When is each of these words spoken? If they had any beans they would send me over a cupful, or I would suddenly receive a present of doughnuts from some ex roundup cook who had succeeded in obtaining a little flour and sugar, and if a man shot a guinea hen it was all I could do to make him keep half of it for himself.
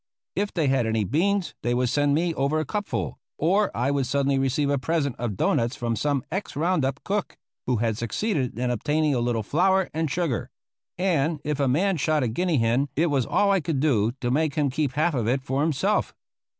If 0.35 0.51
they 0.51 0.65
had 0.65 0.87
any 0.87 1.03
beans 1.03 1.53
they 1.61 1.75
would 1.75 1.89
send 1.89 2.15
me 2.15 2.33
over 2.33 2.59
a 2.59 2.65
cupful, 2.65 3.19
or 3.37 3.69
I 3.77 3.91
would 3.91 4.07
suddenly 4.07 4.39
receive 4.39 4.71
a 4.71 4.79
present 4.79 5.15
of 5.19 5.37
doughnuts 5.37 5.75
from 5.75 5.95
some 5.95 6.23
ex 6.31 6.55
roundup 6.55 7.03
cook 7.03 7.37
who 7.67 7.75
had 7.75 7.99
succeeded 7.99 8.57
in 8.57 8.71
obtaining 8.71 9.13
a 9.13 9.19
little 9.19 9.43
flour 9.43 9.91
and 9.93 10.09
sugar, 10.09 10.49
and 10.97 11.39
if 11.43 11.59
a 11.59 11.67
man 11.67 11.97
shot 11.97 12.23
a 12.23 12.27
guinea 12.27 12.57
hen 12.57 12.89
it 12.95 13.11
was 13.11 13.27
all 13.27 13.51
I 13.51 13.59
could 13.59 13.79
do 13.79 14.13
to 14.21 14.31
make 14.31 14.55
him 14.55 14.71
keep 14.71 14.93
half 14.93 15.13
of 15.13 15.27
it 15.27 15.43
for 15.43 15.61
himself. 15.61 16.15